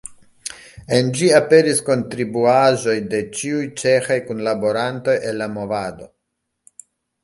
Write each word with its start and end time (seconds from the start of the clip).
En 0.99 1.11
ĝi 1.19 1.29
aperis 1.39 1.83
kontribuaĵoj 1.91 2.97
de 3.13 3.21
ĉiuj 3.37 3.69
ĉeĥaj 3.83 4.21
kunlaborantoj 4.33 5.19
el 5.31 5.43
la 5.45 5.53
movado. 5.57 6.15